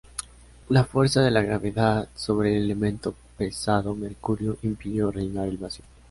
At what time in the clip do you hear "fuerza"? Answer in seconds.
0.83-1.21